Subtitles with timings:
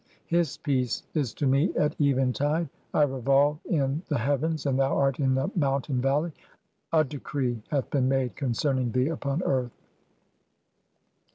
[0.25, 4.79] His peace is to me at eventide; I re "volve in (10) the heavens and
[4.79, 6.31] thou art in the mountain valley.
[6.91, 9.79] "A decree [hath been made] concerning thee upon earth."